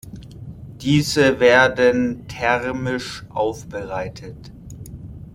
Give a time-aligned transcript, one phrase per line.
[0.81, 4.51] Diese werden thermisch aufbereitet.